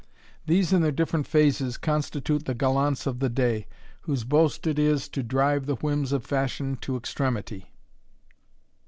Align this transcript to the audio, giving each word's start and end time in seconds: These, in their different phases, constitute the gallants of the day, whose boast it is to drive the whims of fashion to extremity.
These, 0.47 0.73
in 0.73 0.81
their 0.81 0.91
different 0.91 1.27
phases, 1.27 1.77
constitute 1.77 2.45
the 2.45 2.55
gallants 2.55 3.05
of 3.05 3.19
the 3.19 3.29
day, 3.29 3.67
whose 4.01 4.23
boast 4.23 4.65
it 4.65 4.79
is 4.79 5.07
to 5.09 5.21
drive 5.21 5.67
the 5.67 5.75
whims 5.75 6.11
of 6.11 6.25
fashion 6.25 6.75
to 6.77 6.97
extremity. 6.97 7.69